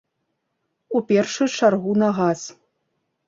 У 0.99 1.01
першую 1.11 1.47
чаргу 1.57 1.91
на 2.05 2.09
газ. 2.21 2.41